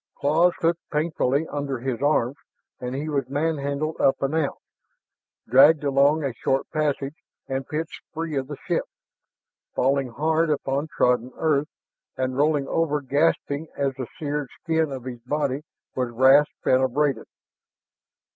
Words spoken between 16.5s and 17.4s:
and abraded.